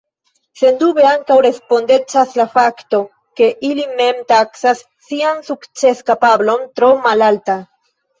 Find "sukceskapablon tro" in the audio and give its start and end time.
5.51-6.91